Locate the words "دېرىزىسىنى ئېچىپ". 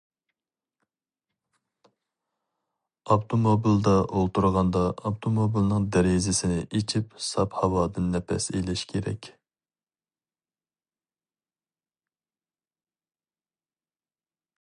5.97-7.13